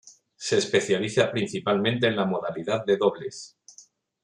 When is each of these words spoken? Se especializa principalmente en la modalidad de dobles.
Se 0.35 0.57
especializa 0.57 1.29
principalmente 1.31 2.07
en 2.07 2.15
la 2.15 2.25
modalidad 2.25 2.83
de 2.83 2.97
dobles. 2.97 3.55